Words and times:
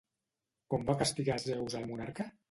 Com 0.73 0.87
va 0.87 0.95
castigar 1.01 1.35
Zeus 1.43 1.75
al 1.81 1.85
monarca? 1.91 2.27